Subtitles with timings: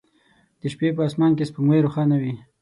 [0.59, 2.33] د شپې په اسمان کې سپوږمۍ روښانه وي